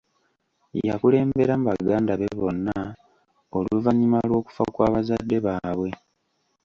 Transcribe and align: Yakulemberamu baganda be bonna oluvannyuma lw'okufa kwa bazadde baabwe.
Yakulemberamu 0.87 1.63
baganda 1.69 2.13
be 2.19 2.27
bonna 2.39 2.77
oluvannyuma 3.57 4.19
lw'okufa 4.29 4.63
kwa 4.73 4.87
bazadde 4.93 5.37
baabwe. 5.45 5.89